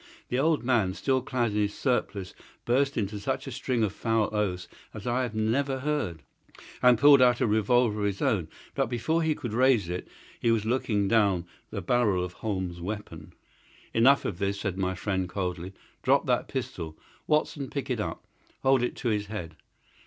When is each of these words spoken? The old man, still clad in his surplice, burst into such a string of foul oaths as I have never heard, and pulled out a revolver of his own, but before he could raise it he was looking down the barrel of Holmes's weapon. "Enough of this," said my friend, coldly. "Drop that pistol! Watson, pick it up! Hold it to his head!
The 0.29 0.39
old 0.39 0.63
man, 0.63 0.95
still 0.95 1.21
clad 1.21 1.51
in 1.51 1.57
his 1.57 1.75
surplice, 1.75 2.33
burst 2.65 2.97
into 2.97 3.19
such 3.19 3.45
a 3.45 3.51
string 3.51 3.83
of 3.83 3.93
foul 3.93 4.35
oaths 4.35 4.67
as 4.95 5.05
I 5.05 5.21
have 5.21 5.35
never 5.35 5.81
heard, 5.81 6.23
and 6.81 6.97
pulled 6.97 7.21
out 7.21 7.39
a 7.39 7.45
revolver 7.45 7.99
of 7.99 8.07
his 8.07 8.19
own, 8.19 8.47
but 8.73 8.87
before 8.87 9.21
he 9.21 9.35
could 9.35 9.53
raise 9.53 9.89
it 9.89 10.07
he 10.39 10.49
was 10.49 10.65
looking 10.65 11.07
down 11.07 11.45
the 11.69 11.81
barrel 11.83 12.23
of 12.23 12.33
Holmes's 12.33 12.81
weapon. 12.81 13.33
"Enough 13.93 14.25
of 14.25 14.39
this," 14.39 14.59
said 14.61 14.75
my 14.75 14.95
friend, 14.95 15.29
coldly. 15.29 15.71
"Drop 16.01 16.25
that 16.25 16.47
pistol! 16.47 16.97
Watson, 17.27 17.69
pick 17.69 17.91
it 17.91 17.99
up! 17.99 18.25
Hold 18.63 18.81
it 18.81 18.95
to 18.95 19.09
his 19.09 19.27
head! 19.27 19.55